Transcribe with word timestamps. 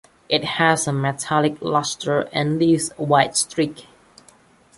It 0.29 0.43
has 0.43 0.87
a 0.87 0.91
metallic 0.93 1.61
luster 1.61 2.21
and 2.33 2.57
leaves 2.57 2.89
a 2.97 3.03
white 3.03 3.37
streak. 3.37 3.85